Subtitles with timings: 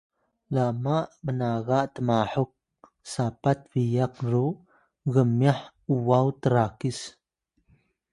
[0.55, 2.51] lama mnaga tmahok
[3.13, 4.45] sapat biyak ru
[5.13, 5.61] gmyah
[5.93, 6.99] uwaw trakis